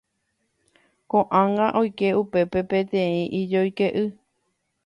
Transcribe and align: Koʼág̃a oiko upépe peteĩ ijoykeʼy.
Koʼág̃a 1.09 1.67
oiko 1.79 2.07
upépe 2.21 2.59
peteĩ 2.69 3.29
ijoykeʼy. 3.39 4.05